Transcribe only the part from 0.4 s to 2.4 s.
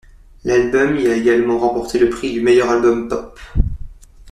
L'album y a également remporté le prix